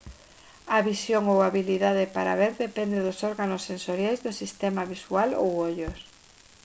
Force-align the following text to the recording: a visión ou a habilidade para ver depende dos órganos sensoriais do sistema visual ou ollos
a 0.75 0.77
visión 0.89 1.23
ou 1.33 1.37
a 1.39 1.47
habilidade 1.49 2.03
para 2.15 2.37
ver 2.41 2.53
depende 2.65 2.97
dos 3.05 3.19
órganos 3.31 3.65
sensoriais 3.69 4.19
do 4.25 4.31
sistema 4.41 4.83
visual 4.93 5.29
ou 5.43 5.49
ollos 5.69 5.99